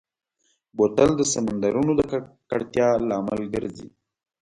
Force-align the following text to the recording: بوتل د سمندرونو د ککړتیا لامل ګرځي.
بوتل 0.77 1.09
د 1.17 1.21
سمندرونو 1.33 1.91
د 1.99 2.01
ککړتیا 2.11 2.87
لامل 3.09 3.41
ګرځي. 3.53 3.87